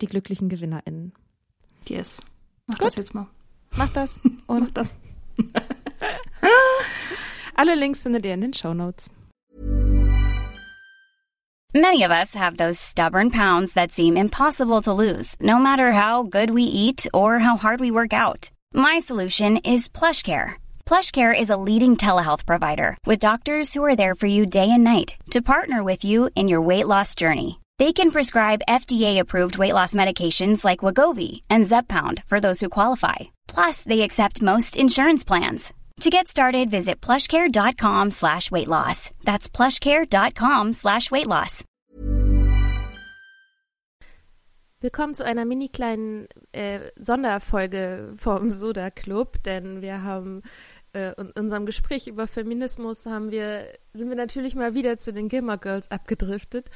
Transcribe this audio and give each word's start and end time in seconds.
die 0.00 0.06
glücklichen 0.06 0.48
GewinnerInnen. 0.48 1.12
Yes. 1.88 2.20
Mach 2.66 2.78
Gut. 2.78 2.86
das 2.86 2.96
jetzt 2.96 3.14
mal. 3.14 3.26
Mach 3.76 3.88
das. 3.92 4.18
Und 4.46 4.60
Mach 4.60 4.70
das. 4.72 4.94
Alle 7.54 7.74
Links 7.74 8.02
findet 8.02 8.24
ihr 8.26 8.34
in 8.34 8.40
den 8.40 8.52
Show 8.52 8.74
Notes. 8.74 9.10
Many 11.74 12.04
of 12.04 12.10
us 12.10 12.34
have 12.34 12.56
those 12.56 12.78
stubborn 12.80 13.30
pounds 13.30 13.74
that 13.74 13.92
seem 13.92 14.16
impossible 14.16 14.80
to 14.82 14.94
lose, 14.94 15.36
no 15.40 15.58
matter 15.58 15.92
how 15.92 16.22
good 16.22 16.50
we 16.50 16.62
eat 16.62 17.06
or 17.12 17.38
how 17.38 17.56
hard 17.58 17.80
we 17.80 17.90
work 17.90 18.14
out. 18.14 18.50
My 18.72 18.98
solution 18.98 19.58
is 19.58 19.88
PlushCare. 19.88 20.54
PlushCare 20.86 21.38
is 21.38 21.50
a 21.50 21.56
leading 21.56 21.96
telehealth 21.96 22.46
provider 22.46 22.96
with 23.04 23.18
doctors 23.18 23.74
who 23.74 23.84
are 23.84 23.96
there 23.96 24.14
for 24.14 24.26
you 24.26 24.46
day 24.46 24.70
and 24.70 24.84
night 24.84 25.16
to 25.32 25.42
partner 25.42 25.82
with 25.84 26.02
you 26.02 26.30
in 26.34 26.48
your 26.48 26.62
weight 26.62 26.86
loss 26.86 27.14
journey. 27.14 27.58
They 27.78 27.92
can 27.92 28.10
prescribe 28.10 28.62
FDA-approved 28.66 29.58
weight 29.58 29.74
loss 29.74 29.94
medications 29.94 30.64
like 30.64 30.80
Wagovi 30.80 31.42
and 31.50 31.66
Zepbound 31.66 32.22
for 32.26 32.40
those 32.40 32.58
who 32.62 32.70
qualify. 32.70 33.16
Plus, 33.48 33.82
they 33.84 34.00
accept 34.00 34.40
most 34.40 34.78
insurance 34.78 35.24
plans. 35.24 35.74
To 36.00 36.08
get 36.10 36.26
started, 36.26 36.70
visit 36.70 37.02
plushcare.com 37.02 38.12
slash 38.12 38.50
weight 38.50 38.68
loss. 38.68 39.10
That's 39.24 39.48
plushcare.com 39.50 40.72
slash 40.72 41.10
weight 41.10 41.26
loss. 41.26 41.64
Willkommen 44.80 45.14
zu 45.14 45.24
einer 45.24 45.44
mini 45.44 45.68
kleinen 45.68 46.28
äh, 46.52 46.80
Sonderfolge 46.96 48.12
vom 48.16 48.50
Soda 48.50 48.90
Club, 48.90 49.42
denn 49.42 49.82
wir 49.82 50.02
haben 50.02 50.42
äh, 50.96 51.12
in 51.20 51.30
unserem 51.32 51.66
Gespräch 51.66 52.06
über 52.06 52.26
Feminismus 52.26 53.06
haben 53.06 53.30
wir, 53.30 53.66
sind 53.92 54.08
wir 54.08 54.16
natürlich 54.16 54.54
mal 54.54 54.74
wieder 54.74 54.96
zu 54.96 55.12
den 55.12 55.28
Gilmore 55.28 55.58
Girls 55.58 55.90
abgedriftet 55.90 56.70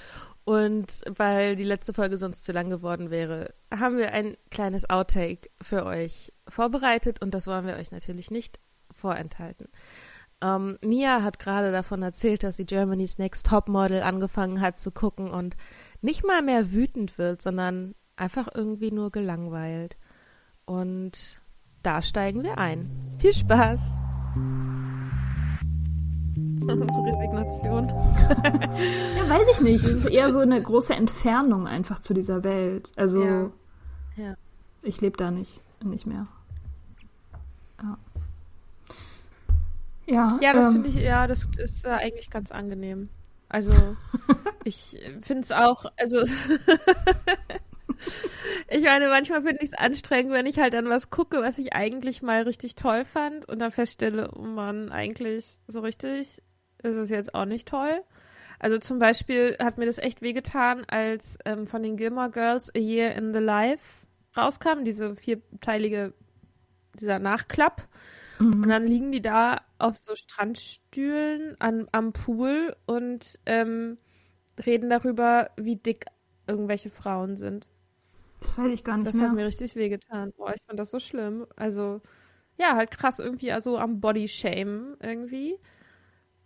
und 0.44 1.02
weil 1.06 1.56
die 1.56 1.64
letzte 1.64 1.92
Folge 1.92 2.18
sonst 2.18 2.44
zu 2.44 2.52
lang 2.52 2.70
geworden 2.70 3.10
wäre, 3.10 3.54
haben 3.72 3.98
wir 3.98 4.12
ein 4.12 4.36
kleines 4.50 4.88
Outtake 4.88 5.50
für 5.60 5.84
euch 5.84 6.32
vorbereitet 6.48 7.22
und 7.22 7.34
das 7.34 7.46
wollen 7.46 7.66
wir 7.66 7.76
euch 7.76 7.90
natürlich 7.90 8.30
nicht 8.30 8.58
vorenthalten. 8.90 9.68
Ähm, 10.42 10.78
Mia 10.82 11.22
hat 11.22 11.38
gerade 11.38 11.70
davon 11.70 12.02
erzählt, 12.02 12.42
dass 12.42 12.56
sie 12.56 12.64
Germany's 12.64 13.18
Next 13.18 13.46
Top 13.46 13.68
Model 13.68 14.02
angefangen 14.02 14.60
hat 14.60 14.78
zu 14.78 14.90
gucken 14.90 15.30
und 15.30 15.56
nicht 16.00 16.24
mal 16.24 16.42
mehr 16.42 16.72
wütend 16.72 17.18
wird, 17.18 17.42
sondern 17.42 17.94
einfach 18.16 18.48
irgendwie 18.54 18.90
nur 18.90 19.10
gelangweilt. 19.10 19.98
Und 20.64 21.40
da 21.82 22.02
steigen 22.02 22.42
wir 22.42 22.58
ein. 22.58 22.90
Viel 23.18 23.34
Spaß! 23.34 23.99
Unsere 26.80 27.06
Resignation. 27.06 27.88
ja, 27.88 29.28
weiß 29.28 29.48
ich 29.52 29.60
nicht. 29.60 29.84
Es 29.84 30.04
ist 30.04 30.06
eher 30.06 30.30
so 30.30 30.40
eine 30.40 30.62
große 30.62 30.94
Entfernung 30.94 31.66
einfach 31.66 31.98
zu 32.00 32.14
dieser 32.14 32.44
Welt. 32.44 32.92
Also, 32.96 33.24
ja. 33.24 33.50
ja. 34.16 34.34
ich 34.82 35.00
lebe 35.00 35.16
da 35.16 35.30
nicht, 35.30 35.60
nicht 35.82 36.06
mehr. 36.06 36.26
Ja. 37.82 37.98
Ja, 40.06 40.38
ja 40.40 40.52
das 40.52 40.66
ähm, 40.66 40.72
finde 40.74 40.88
ich, 40.88 40.96
ja, 40.96 41.26
das 41.26 41.48
ist 41.56 41.84
äh, 41.84 41.88
eigentlich 41.88 42.30
ganz 42.30 42.52
angenehm. 42.52 43.08
Also, 43.48 43.72
ich 44.64 45.00
finde 45.22 45.42
es 45.42 45.50
auch, 45.50 45.86
also, 45.96 46.22
ich 48.68 48.84
meine, 48.84 49.08
manchmal 49.08 49.42
finde 49.42 49.58
ich 49.62 49.70
es 49.70 49.74
anstrengend, 49.74 50.32
wenn 50.32 50.46
ich 50.46 50.58
halt 50.58 50.74
an 50.74 50.88
was 50.88 51.10
gucke, 51.10 51.42
was 51.42 51.58
ich 51.58 51.72
eigentlich 51.72 52.22
mal 52.22 52.42
richtig 52.42 52.76
toll 52.76 53.04
fand 53.04 53.48
und 53.48 53.60
dann 53.60 53.72
feststelle, 53.72 54.30
oh 54.34 54.42
Mann, 54.42 54.90
eigentlich 54.90 55.58
so 55.66 55.80
richtig 55.80 56.42
ist 56.82 56.96
es 56.96 57.10
jetzt 57.10 57.34
auch 57.34 57.44
nicht 57.44 57.68
toll. 57.68 58.02
Also 58.58 58.78
zum 58.78 58.98
Beispiel 58.98 59.56
hat 59.58 59.78
mir 59.78 59.86
das 59.86 59.98
echt 59.98 60.20
wehgetan, 60.20 60.84
als 60.86 61.38
ähm, 61.46 61.66
von 61.66 61.82
den 61.82 61.96
Gilmore 61.96 62.30
Girls 62.30 62.74
A 62.74 62.78
Year 62.78 63.14
in 63.14 63.32
the 63.32 63.40
Life 63.40 64.06
rauskam, 64.36 64.84
diese 64.84 65.16
vierteilige, 65.16 66.12
dieser 67.00 67.18
Nachklapp. 67.18 67.88
Mhm. 68.38 68.62
Und 68.62 68.68
dann 68.68 68.86
liegen 68.86 69.12
die 69.12 69.22
da 69.22 69.62
auf 69.78 69.96
so 69.96 70.14
Strandstühlen 70.14 71.56
an, 71.58 71.88
am 71.92 72.12
Pool 72.12 72.76
und 72.86 73.38
ähm, 73.46 73.96
reden 74.66 74.90
darüber, 74.90 75.50
wie 75.56 75.76
dick 75.76 76.04
irgendwelche 76.46 76.90
Frauen 76.90 77.36
sind. 77.36 77.68
Das 78.40 78.58
weiß 78.58 78.72
ich 78.72 78.84
gar 78.84 78.96
nicht 78.96 79.06
das 79.06 79.16
mehr. 79.16 79.28
Hat 79.28 79.36
mir 79.36 79.46
richtig 79.46 79.76
wehgetan. 79.76 80.32
Boah, 80.36 80.52
ich 80.54 80.62
fand 80.66 80.78
das 80.78 80.90
so 80.90 80.98
schlimm. 80.98 81.46
Also, 81.56 82.00
ja, 82.58 82.76
halt 82.76 82.90
krass 82.90 83.18
irgendwie, 83.18 83.52
also 83.52 83.78
am 83.78 84.00
Body-Shame 84.00 84.96
irgendwie. 85.00 85.58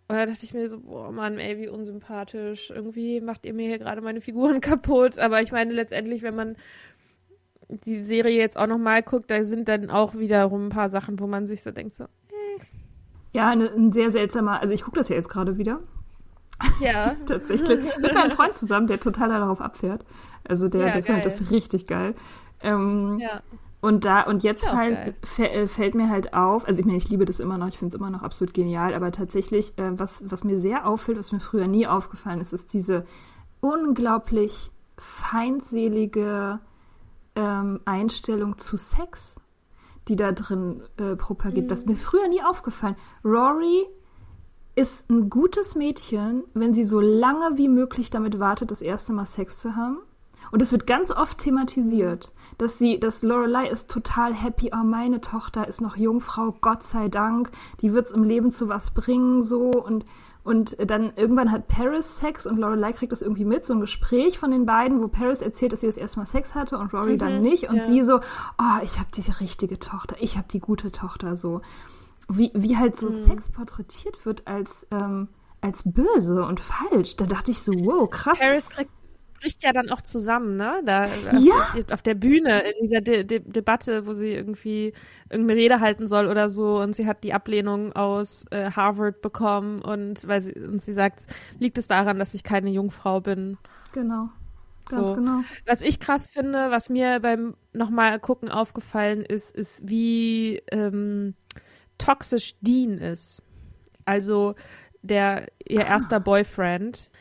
Und 0.07 0.15
da 0.15 0.25
dachte 0.25 0.43
ich 0.43 0.53
mir 0.53 0.69
so, 0.69 0.79
boah, 0.79 1.11
Mann, 1.11 1.39
ey, 1.39 1.57
wie 1.57 1.67
unsympathisch. 1.67 2.69
Irgendwie 2.69 3.21
macht 3.21 3.45
ihr 3.45 3.53
mir 3.53 3.67
hier 3.67 3.79
gerade 3.79 4.01
meine 4.01 4.21
Figuren 4.21 4.61
kaputt. 4.61 5.17
Aber 5.17 5.41
ich 5.41 5.51
meine, 5.51 5.73
letztendlich, 5.73 6.21
wenn 6.21 6.35
man 6.35 6.55
die 7.69 8.03
Serie 8.03 8.37
jetzt 8.39 8.57
auch 8.57 8.67
nochmal 8.67 9.01
guckt, 9.01 9.31
da 9.31 9.43
sind 9.43 9.67
dann 9.67 9.89
auch 9.89 10.13
wiederum 10.13 10.67
ein 10.67 10.69
paar 10.69 10.89
Sachen, 10.89 11.19
wo 11.19 11.25
man 11.25 11.47
sich 11.47 11.63
so 11.63 11.71
denkt, 11.71 11.95
so, 11.95 12.03
äh. 12.03 12.07
Ja, 13.33 13.49
eine, 13.49 13.71
ein 13.71 13.91
sehr 13.91 14.11
seltsamer, 14.11 14.61
also 14.61 14.73
ich 14.73 14.83
gucke 14.83 14.97
das 14.97 15.09
ja 15.09 15.15
jetzt 15.15 15.29
gerade 15.29 15.57
wieder. 15.57 15.79
Ja. 16.79 17.15
Tatsächlich. 17.25 17.79
Mit 17.97 18.13
meinem 18.13 18.31
Freund 18.31 18.53
zusammen, 18.53 18.87
der 18.87 18.99
total 18.99 19.29
darauf 19.29 19.59
abfährt. 19.59 20.05
Also 20.47 20.69
der, 20.69 20.87
ja, 20.87 20.93
der 20.93 21.03
findet 21.03 21.25
das 21.25 21.49
richtig 21.51 21.87
geil. 21.87 22.13
Ähm, 22.61 23.17
ja. 23.19 23.41
Und 23.85 24.03
da, 24.03 24.23
und 24.23 24.41
jetzt 24.41 24.65
äh, 24.65 25.67
fällt 25.67 25.93
mir 25.93 26.09
halt 26.09 26.33
auf, 26.33 26.67
also 26.67 26.79
ich 26.79 26.87
meine, 26.87 26.97
ich 26.97 27.07
liebe 27.07 27.25
das 27.25 27.39
immer 27.39 27.59
noch, 27.59 27.67
ich 27.67 27.77
finde 27.77 27.95
es 27.95 27.99
immer 27.99 28.09
noch 28.09 28.23
absolut 28.23 28.51
genial, 28.51 28.95
aber 28.95 29.11
tatsächlich, 29.11 29.77
äh, 29.77 29.91
was, 29.91 30.23
was 30.25 30.43
mir 30.43 30.59
sehr 30.59 30.87
auffällt, 30.87 31.19
was 31.19 31.31
mir 31.31 31.39
früher 31.39 31.67
nie 31.67 31.85
aufgefallen 31.85 32.41
ist, 32.41 32.51
ist 32.51 32.73
diese 32.73 33.05
unglaublich 33.59 34.71
feindselige 34.97 36.61
ähm, 37.35 37.79
Einstellung 37.85 38.57
zu 38.57 38.75
Sex, 38.75 39.35
die 40.07 40.15
da 40.15 40.31
drin 40.31 40.81
äh, 40.97 41.15
propagiert. 41.15 41.65
Mhm. 41.65 41.69
Das 41.69 41.81
ist 41.81 41.87
mir 41.87 41.95
früher 41.95 42.27
nie 42.27 42.41
aufgefallen. 42.41 42.95
Rory 43.23 43.85
ist 44.73 45.11
ein 45.11 45.29
gutes 45.29 45.75
Mädchen, 45.75 46.43
wenn 46.55 46.73
sie 46.73 46.85
so 46.85 46.99
lange 46.99 47.59
wie 47.59 47.69
möglich 47.69 48.09
damit 48.09 48.39
wartet, 48.39 48.71
das 48.71 48.81
erste 48.81 49.13
Mal 49.13 49.27
Sex 49.27 49.59
zu 49.59 49.75
haben. 49.75 49.99
Und 50.51 50.61
es 50.61 50.71
wird 50.71 50.87
ganz 50.87 51.11
oft 51.11 51.37
thematisiert, 51.37 52.31
dass 52.57 52.77
sie, 52.77 52.99
dass 52.99 53.23
Lorelei 53.23 53.67
ist 53.67 53.89
total 53.89 54.33
happy, 54.33 54.71
oh, 54.73 54.83
meine 54.83 55.21
Tochter 55.21 55.67
ist 55.67 55.81
noch 55.81 55.97
Jungfrau, 55.97 56.55
Gott 56.61 56.83
sei 56.83 57.09
Dank, 57.09 57.51
die 57.81 57.93
wird 57.93 58.05
es 58.05 58.11
im 58.11 58.23
Leben 58.23 58.51
zu 58.51 58.69
was 58.69 58.91
bringen, 58.91 59.43
so 59.43 59.71
und 59.71 60.05
Und 60.43 60.77
dann 60.77 61.11
irgendwann 61.15 61.51
hat 61.51 61.67
Paris 61.67 62.17
Sex 62.17 62.45
und 62.45 62.59
Lorelei 62.59 62.93
kriegt 62.93 63.11
das 63.11 63.23
irgendwie 63.23 63.45
mit, 63.45 63.65
so 63.65 63.73
ein 63.73 63.81
Gespräch 63.81 64.37
von 64.37 64.51
den 64.51 64.67
beiden, 64.67 65.01
wo 65.01 65.07
Paris 65.07 65.41
erzählt, 65.41 65.73
dass 65.73 65.79
sie 65.79 65.87
das 65.87 65.97
erste 65.97 66.19
Mal 66.19 66.27
Sex 66.27 66.53
hatte 66.53 66.77
und 66.77 66.93
Rory 66.93 67.13
mhm, 67.13 67.17
dann 67.17 67.41
nicht. 67.41 67.67
Und 67.67 67.77
ja. 67.77 67.83
sie 67.83 68.03
so, 68.03 68.17
oh, 68.17 68.83
ich 68.83 68.99
habe 68.99 69.09
die 69.15 69.23
richtige 69.31 69.79
Tochter, 69.79 70.15
ich 70.19 70.37
habe 70.37 70.47
die 70.47 70.59
gute 70.59 70.91
Tochter, 70.91 71.35
so. 71.35 71.61
Wie, 72.29 72.51
wie 72.53 72.77
halt 72.77 72.95
so 72.95 73.07
mhm. 73.07 73.25
Sex 73.25 73.49
porträtiert 73.49 74.23
wird 74.27 74.45
als, 74.45 74.85
ähm, 74.91 75.29
als 75.61 75.81
böse 75.83 76.43
und 76.45 76.59
falsch. 76.59 77.15
Da 77.15 77.25
dachte 77.25 77.49
ich 77.49 77.59
so, 77.63 77.71
wow, 77.73 78.07
krass. 78.07 78.37
Paris 78.37 78.69
kriegt 78.69 78.91
bricht 79.45 79.63
ja 79.63 79.73
dann 79.73 79.91
auch 79.91 80.01
zusammen, 80.01 80.57
ne? 80.57 80.81
Da 80.85 81.05
ja. 81.37 81.53
auf, 81.55 81.91
auf 81.91 82.01
der 82.01 82.15
Bühne 82.15 82.61
in 82.61 82.73
dieser 82.81 83.01
De 83.01 83.23
De 83.23 83.39
Debatte, 83.39 84.07
wo 84.07 84.13
sie 84.13 84.31
irgendwie 84.31 84.93
irgendeine 85.29 85.59
Rede 85.59 85.79
halten 85.81 86.07
soll 86.07 86.27
oder 86.27 86.49
so 86.49 86.79
und 86.81 86.95
sie 86.95 87.05
hat 87.05 87.23
die 87.23 87.33
Ablehnung 87.33 87.93
aus 87.93 88.45
äh, 88.49 88.71
Harvard 88.71 89.21
bekommen 89.21 89.83
und 89.83 90.27
weil 90.27 90.41
sie 90.41 90.53
und 90.53 90.81
sie 90.81 90.93
sagt, 90.93 91.27
liegt 91.59 91.77
es 91.77 91.85
daran, 91.85 92.17
dass 92.17 92.33
ich 92.33 92.43
keine 92.43 92.71
Jungfrau 92.71 93.21
bin. 93.21 93.59
Genau. 93.93 94.29
Ganz 94.85 95.09
so. 95.09 95.13
genau. 95.13 95.41
Was 95.67 95.83
ich 95.83 95.99
krass 95.99 96.27
finde, 96.27 96.71
was 96.71 96.89
mir 96.89 97.19
beim 97.19 97.55
nochmal 97.71 98.19
gucken 98.19 98.49
aufgefallen 98.49 99.21
ist, 99.21 99.55
ist, 99.55 99.87
wie 99.87 100.63
ähm, 100.71 101.35
toxisch 101.99 102.55
Dean 102.61 102.97
ist. 102.97 103.43
Also 104.05 104.55
der 105.03 105.47
ihr 105.63 105.81
ah. 105.81 105.89
erster 105.89 106.19
Boyfriend 106.19 107.11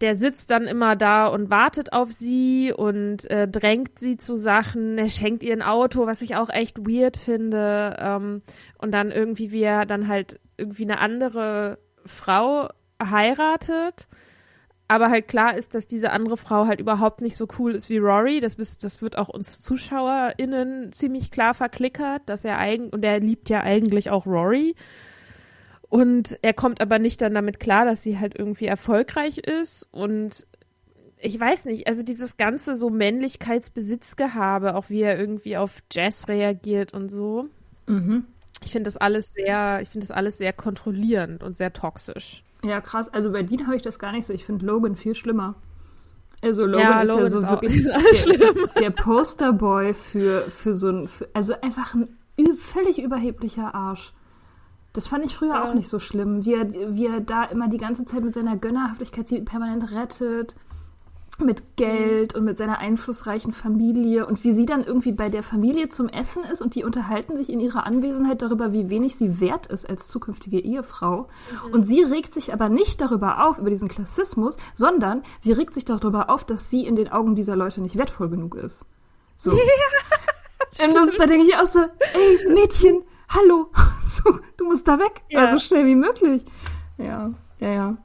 der 0.00 0.14
sitzt 0.14 0.50
dann 0.50 0.64
immer 0.64 0.96
da 0.96 1.26
und 1.26 1.50
wartet 1.50 1.92
auf 1.92 2.12
sie 2.12 2.72
und 2.72 3.30
äh, 3.30 3.48
drängt 3.48 3.98
sie 3.98 4.16
zu 4.16 4.36
Sachen. 4.36 4.98
Er 4.98 5.08
schenkt 5.08 5.42
ihr 5.42 5.52
ein 5.52 5.62
Auto, 5.62 6.06
was 6.06 6.22
ich 6.22 6.36
auch 6.36 6.50
echt 6.50 6.78
weird 6.78 7.16
finde. 7.16 7.96
Ähm, 7.98 8.42
und 8.78 8.92
dann 8.92 9.10
irgendwie, 9.10 9.52
wie 9.52 9.62
er 9.62 9.86
dann 9.86 10.08
halt 10.08 10.40
irgendwie 10.56 10.84
eine 10.84 11.00
andere 11.00 11.78
Frau 12.04 12.68
heiratet. 13.02 14.08
Aber 14.88 15.10
halt 15.10 15.26
klar 15.26 15.56
ist, 15.56 15.74
dass 15.74 15.88
diese 15.88 16.12
andere 16.12 16.36
Frau 16.36 16.66
halt 16.66 16.80
überhaupt 16.80 17.20
nicht 17.20 17.36
so 17.36 17.48
cool 17.58 17.74
ist 17.74 17.90
wie 17.90 17.98
Rory. 17.98 18.40
Das, 18.40 18.56
das 18.56 19.02
wird 19.02 19.18
auch 19.18 19.28
uns 19.28 19.60
ZuschauerInnen 19.62 20.92
ziemlich 20.92 21.30
klar 21.32 21.54
verklickert, 21.54 22.22
dass 22.26 22.44
er 22.44 22.58
eigen 22.58 22.90
und 22.90 23.04
er 23.04 23.18
liebt 23.18 23.48
ja 23.48 23.62
eigentlich 23.62 24.10
auch 24.10 24.26
Rory. 24.26 24.76
Und 25.88 26.38
er 26.42 26.52
kommt 26.52 26.80
aber 26.80 26.98
nicht 26.98 27.22
dann 27.22 27.34
damit 27.34 27.60
klar, 27.60 27.84
dass 27.84 28.02
sie 28.02 28.18
halt 28.18 28.36
irgendwie 28.36 28.66
erfolgreich 28.66 29.38
ist. 29.38 29.88
Und 29.92 30.46
ich 31.18 31.38
weiß 31.38 31.66
nicht, 31.66 31.86
also 31.86 32.02
dieses 32.02 32.36
ganze 32.36 32.76
so 32.76 32.90
Männlichkeitsbesitzgehabe, 32.90 34.74
auch 34.74 34.90
wie 34.90 35.02
er 35.02 35.18
irgendwie 35.18 35.56
auf 35.56 35.80
Jazz 35.92 36.28
reagiert 36.28 36.92
und 36.92 37.08
so. 37.08 37.48
Mhm. 37.86 38.24
Ich 38.62 38.72
finde 38.72 38.88
das 38.88 38.96
alles 38.96 39.32
sehr, 39.32 39.80
ich 39.82 39.90
finde 39.90 40.06
das 40.06 40.16
alles 40.16 40.38
sehr 40.38 40.52
kontrollierend 40.52 41.42
und 41.42 41.56
sehr 41.56 41.72
toxisch. 41.72 42.42
Ja, 42.64 42.80
krass. 42.80 43.08
Also 43.08 43.30
bei 43.30 43.42
Dean 43.42 43.66
habe 43.66 43.76
ich 43.76 43.82
das 43.82 43.98
gar 43.98 44.12
nicht 44.12 44.26
so. 44.26 44.32
Ich 44.32 44.44
finde 44.44 44.66
Logan 44.66 44.96
viel 44.96 45.14
schlimmer. 45.14 45.54
Also 46.42 46.64
Logan 46.64 46.80
ja, 46.80 47.02
ist 47.02 47.08
Logan 47.08 47.24
ja 47.24 47.30
so 47.30 47.38
ist 47.38 47.48
wirklich 47.48 47.82
der, 48.40 48.80
der, 48.80 48.90
Posterboy 48.90 49.94
für, 49.94 50.42
für 50.50 50.74
so 50.74 50.88
ein, 50.88 51.08
für, 51.08 51.28
also 51.32 51.54
einfach 51.60 51.94
ein 51.94 52.08
völlig 52.56 53.00
überheblicher 53.00 53.74
Arsch. 53.74 54.12
Das 54.96 55.08
fand 55.08 55.26
ich 55.26 55.36
früher 55.36 55.50
ja. 55.50 55.68
auch 55.68 55.74
nicht 55.74 55.90
so 55.90 55.98
schlimm, 55.98 56.46
wie 56.46 56.54
er, 56.54 56.72
wie 56.72 57.04
er 57.04 57.20
da 57.20 57.44
immer 57.44 57.68
die 57.68 57.76
ganze 57.76 58.06
Zeit 58.06 58.24
mit 58.24 58.32
seiner 58.32 58.56
Gönnerhaftigkeit 58.56 59.28
sie 59.28 59.42
permanent 59.42 59.92
rettet, 59.92 60.54
mit 61.38 61.76
Geld 61.76 62.34
und 62.34 62.44
mit 62.44 62.56
seiner 62.56 62.78
einflussreichen 62.78 63.52
Familie 63.52 64.24
und 64.24 64.42
wie 64.42 64.54
sie 64.54 64.64
dann 64.64 64.82
irgendwie 64.82 65.12
bei 65.12 65.28
der 65.28 65.42
Familie 65.42 65.90
zum 65.90 66.08
Essen 66.08 66.44
ist 66.44 66.62
und 66.62 66.74
die 66.74 66.82
unterhalten 66.82 67.36
sich 67.36 67.50
in 67.50 67.60
ihrer 67.60 67.84
Anwesenheit 67.84 68.40
darüber, 68.40 68.72
wie 68.72 68.88
wenig 68.88 69.16
sie 69.16 69.38
wert 69.38 69.66
ist 69.66 69.86
als 69.86 70.08
zukünftige 70.08 70.60
Ehefrau. 70.60 71.28
Mhm. 71.66 71.74
Und 71.74 71.82
sie 71.82 72.02
regt 72.02 72.32
sich 72.32 72.54
aber 72.54 72.70
nicht 72.70 72.98
darüber 73.02 73.46
auf, 73.46 73.58
über 73.58 73.68
diesen 73.68 73.88
Klassismus, 73.88 74.56
sondern 74.74 75.24
sie 75.40 75.52
regt 75.52 75.74
sich 75.74 75.84
darüber 75.84 76.30
auf, 76.30 76.42
dass 76.44 76.70
sie 76.70 76.86
in 76.86 76.96
den 76.96 77.12
Augen 77.12 77.34
dieser 77.34 77.54
Leute 77.54 77.82
nicht 77.82 77.98
wertvoll 77.98 78.30
genug 78.30 78.54
ist. 78.54 78.80
So. 79.36 79.52
Ja, 80.78 80.86
und 80.86 80.94
das, 80.94 81.16
da 81.16 81.24
denke 81.24 81.46
ich 81.46 81.56
auch 81.56 81.66
so, 81.66 81.78
ey, 81.78 82.52
Mädchen, 82.52 83.02
hallo, 83.30 83.70
so, 84.06 84.38
du 84.56 84.64
musst 84.64 84.86
da 84.86 84.98
weg, 84.98 85.22
ja. 85.28 85.46
also 85.46 85.58
schnell 85.58 85.86
wie 85.86 85.96
möglich. 85.96 86.44
Ja, 86.98 87.32
ja, 87.60 87.72
ja. 87.72 87.98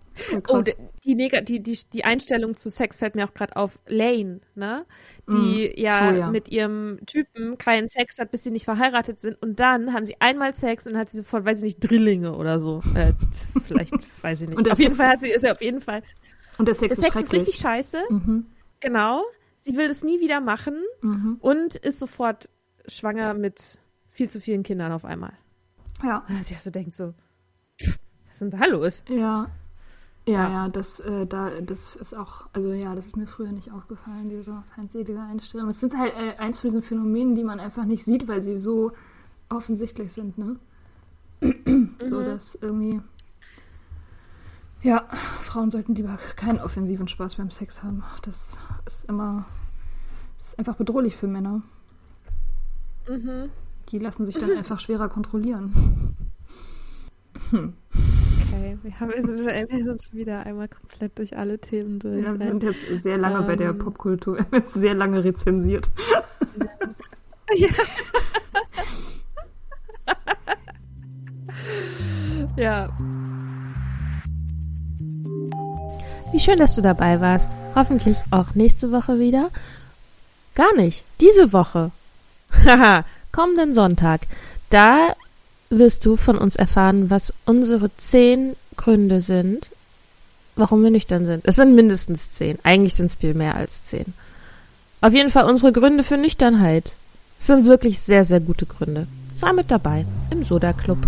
Oh, 0.50 0.62
die, 0.62 0.76
die, 1.06 1.16
die, 1.16 1.64
die, 1.64 1.80
die 1.94 2.04
Einstellung 2.04 2.56
zu 2.56 2.70
Sex 2.70 2.98
fällt 2.98 3.16
mir 3.16 3.26
auch 3.26 3.34
gerade 3.34 3.56
auf. 3.56 3.80
Lane, 3.88 4.42
ne? 4.56 4.86
Die 5.32 5.74
mm. 5.76 5.80
ja, 5.80 6.12
oh, 6.12 6.16
ja, 6.16 6.30
mit 6.30 6.50
ihrem 6.50 7.00
Typen 7.06 7.58
keinen 7.58 7.88
Sex 7.88 8.20
hat, 8.20 8.30
bis 8.32 8.44
sie 8.44 8.52
nicht 8.52 8.66
verheiratet 8.66 9.20
sind. 9.20 9.42
Und 9.42 9.60
dann 9.60 9.94
haben 9.94 10.06
sie 10.06 10.20
einmal 10.20 10.54
Sex 10.54 10.86
und 10.88 10.98
hat 10.98 11.10
sie 11.10 11.18
sofort, 11.18 11.46
weiß 11.46 11.60
ich 11.60 11.64
nicht, 11.64 11.80
Drillinge 11.80 12.36
oder 12.36 12.60
so. 12.60 12.82
Äh, 12.94 13.14
vielleicht, 13.66 13.94
weiß 14.22 14.42
ich 14.42 14.50
nicht. 14.50 14.58
Und 14.58 14.68
auf 14.70 14.78
Sex 14.78 14.84
jeden 14.84 14.96
Fall 14.96 15.08
hat 15.08 15.22
sie, 15.22 15.30
ist 15.30 15.44
ja 15.44 15.54
auf 15.54 15.62
jeden 15.62 15.82
Fall. 15.82 16.04
Und 16.58 16.68
der 16.68 16.76
Sex, 16.76 16.96
der 16.96 17.04
Sex 17.04 17.16
ist, 17.16 17.24
ist 17.24 17.34
richtig 17.34 17.56
scheiße. 17.56 18.00
Mhm. 18.10 18.48
Genau. 18.82 19.24
Sie 19.60 19.76
will 19.78 19.88
das 19.88 20.04
nie 20.04 20.20
wieder 20.20 20.42
machen 20.42 20.76
mhm. 21.02 21.38
und 21.40 21.76
ist 21.76 22.00
sofort 22.00 22.50
schwanger 22.88 23.34
mit 23.34 23.80
viel 24.10 24.30
zu 24.30 24.42
vielen 24.42 24.64
Kindern 24.64 24.92
auf 24.92 25.06
einmal. 25.06 25.34
Ja. 26.04 26.24
Und 26.28 26.44
sich 26.44 26.58
auch 26.58 26.62
so 26.62 26.72
denkt 26.72 26.96
so, 26.96 27.14
was 27.80 27.90
ist 28.32 28.42
denn 28.42 28.52
da 28.52 28.66
los? 28.66 29.04
Ja. 29.08 29.48
Ja, 30.28 30.34
ja, 30.34 30.50
ja 30.50 30.70
das, 30.70 31.00
äh, 31.00 31.26
da, 31.26 31.50
das 31.62 31.96
ist 31.96 32.16
auch, 32.16 32.48
also 32.54 32.74
ja, 32.74 32.94
das 32.94 33.08
ist 33.08 33.18
mir 33.18 33.26
früher 33.26 33.52
nicht 33.52 33.72
aufgefallen, 33.72 34.30
diese 34.30 34.64
feindselige 34.76 35.20
Einstellung. 35.20 35.70
Es 35.70 35.80
sind 35.80 35.98
halt 35.98 36.14
äh, 36.14 36.38
eins 36.38 36.60
von 36.60 36.70
diesen 36.70 36.84
Phänomenen, 36.84 37.36
die 37.36 37.44
man 37.44 37.60
einfach 37.60 37.86
nicht 37.86 38.04
sieht, 38.04 38.28
weil 38.28 38.42
sie 38.42 38.56
so 38.56 38.92
offensichtlich 39.50 40.14
sind, 40.14 40.38
ne? 40.38 40.58
mhm. 41.42 41.96
So, 42.06 42.22
dass 42.24 42.56
irgendwie, 42.56 43.02
ja, 44.84 45.08
Frauen 45.42 45.72
sollten 45.72 45.96
lieber 45.96 46.20
keinen 46.36 46.60
offensiven 46.60 47.08
Spaß 47.08 47.36
beim 47.36 47.50
Sex 47.50 47.82
haben. 47.82 48.04
Das 48.22 48.60
ist 48.86 49.10
immer, 49.10 49.46
das 50.38 50.50
ist 50.50 50.60
einfach 50.60 50.76
bedrohlich 50.76 51.16
für 51.16 51.28
Männer. 51.28 51.64
Mhm. 53.10 53.50
Die 53.92 54.00
lassen 54.00 54.26
sich 54.26 54.36
dann 54.38 54.52
einfach 54.52 54.80
schwerer 54.80 55.10
kontrollieren. 55.10 56.16
Hm. 57.50 57.74
Okay, 58.54 58.78
wir, 58.84 59.00
haben, 59.00 59.12
wir, 59.12 59.22
sind, 59.22 59.46
wir 59.46 59.84
sind 59.84 60.04
schon 60.04 60.18
wieder 60.18 60.46
einmal 60.46 60.70
komplett 60.70 61.18
durch 61.20 61.36
alle 61.38 61.60
Themen 61.60 62.00
durch. 62.00 62.24
Ja, 62.24 62.40
wir 62.40 62.48
sind 62.48 62.64
jetzt 62.64 63.04
sehr 63.04 63.18
lange 63.18 63.40
ähm, 63.40 63.48
bei 63.48 63.58
der 63.58 63.72
ähm. 63.72 63.80
Popkultur, 63.80 64.38
wir 64.38 64.46
haben 64.46 64.54
jetzt 64.54 64.74
sehr 64.74 64.94
lange 64.94 65.22
rezensiert. 65.24 65.90
Ja. 67.54 67.68
ja. 72.56 72.98
Wie 76.32 76.40
schön, 76.40 76.60
dass 76.60 76.76
du 76.76 76.82
dabei 76.82 77.20
warst. 77.20 77.58
Hoffentlich 77.76 78.18
auch 78.32 78.56
nächste 78.56 78.94
Woche 78.94 79.20
wieder. 79.20 79.50
Gar 80.56 80.74
nicht. 80.76 81.04
Diese 81.20 81.52
Woche. 81.52 81.92
Haha 82.66 83.04
kommenden 83.32 83.74
Sonntag. 83.74 84.22
Da 84.70 85.14
wirst 85.70 86.06
du 86.06 86.18
von 86.18 86.38
uns 86.38 86.56
erfahren, 86.56 87.10
was 87.10 87.34
unsere 87.46 87.96
zehn 87.98 88.56
Gründe 88.76 89.22
sind, 89.22 89.70
warum 90.56 90.84
wir 90.84 90.92
nüchtern 90.92 91.26
sind. 91.26 91.46
Es 91.46 91.56
sind 91.56 91.76
mindestens 91.76 92.32
zehn. 92.32 92.58
Eigentlich 92.64 92.96
sind 92.96 93.08
es 93.08 93.16
viel 93.16 93.34
mehr 93.34 93.56
als 93.56 93.84
zehn. 93.84 94.14
Auf 95.02 95.14
jeden 95.14 95.30
Fall 95.30 95.46
unsere 95.46 95.72
Gründe 95.72 96.04
für 96.04 96.18
Nüchternheit. 96.18 96.94
Sind 97.40 97.66
wirklich 97.66 98.00
sehr, 98.00 98.24
sehr 98.24 98.40
gute 98.40 98.66
Gründe. 98.66 99.08
Sei 99.36 99.52
mit 99.54 99.72
dabei 99.72 100.06
im 100.30 100.44
Soda 100.46 100.74
Club. 100.74 101.00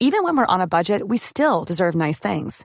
Even 0.00 0.22
when 0.22 0.36
we're 0.36 0.46
on 0.46 0.60
a 0.60 0.66
budget, 0.66 1.08
we 1.08 1.18
still 1.18 1.64
deserve 1.64 1.96
nice 1.96 2.20
things. 2.20 2.64